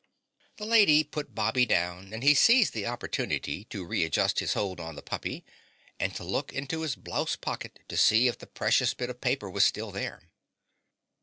[0.57, 4.95] The Lady put Bobby down and he seized the opportunity to readjust his hold on
[4.95, 5.45] the puppy
[5.99, 9.47] and to look into his blouse pocket to see if the precious bit of paper
[9.47, 10.23] was still there.